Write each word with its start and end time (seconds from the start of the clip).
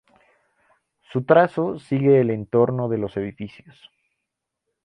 Su 1.11 1.25
trazo 1.25 1.77
sigue 1.77 2.21
el 2.21 2.31
entorno 2.31 2.89
de 2.89 2.97
los 2.97 3.15
edificios. 3.17 3.91